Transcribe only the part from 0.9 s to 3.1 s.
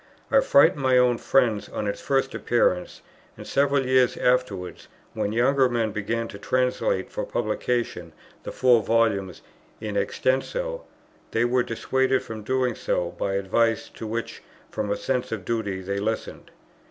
own friends on its first appearance;